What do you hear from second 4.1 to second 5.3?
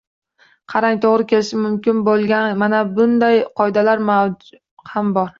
ham bor: